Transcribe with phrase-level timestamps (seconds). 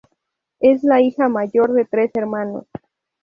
[0.59, 2.65] Es la hija mayor de tres hermanos.